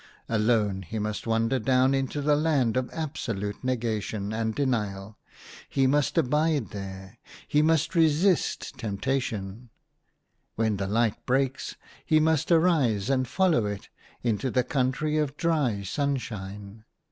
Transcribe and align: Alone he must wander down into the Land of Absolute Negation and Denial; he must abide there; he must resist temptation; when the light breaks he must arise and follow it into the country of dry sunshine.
Alone 0.29 0.81
he 0.81 0.97
must 0.97 1.27
wander 1.27 1.59
down 1.59 1.93
into 1.93 2.23
the 2.23 2.35
Land 2.35 2.75
of 2.75 2.89
Absolute 2.91 3.63
Negation 3.63 4.33
and 4.33 4.55
Denial; 4.55 5.19
he 5.69 5.85
must 5.85 6.17
abide 6.17 6.69
there; 6.71 7.19
he 7.47 7.61
must 7.61 7.93
resist 7.93 8.79
temptation; 8.79 9.69
when 10.55 10.77
the 10.77 10.87
light 10.87 11.23
breaks 11.27 11.75
he 12.03 12.19
must 12.19 12.51
arise 12.51 13.11
and 13.11 13.27
follow 13.27 13.67
it 13.67 13.89
into 14.23 14.49
the 14.49 14.63
country 14.63 15.17
of 15.19 15.37
dry 15.37 15.83
sunshine. 15.83 16.83